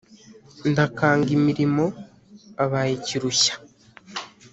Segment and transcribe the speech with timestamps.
[0.69, 1.85] ndakanga mirimo
[2.63, 3.53] abaye ikirushya!»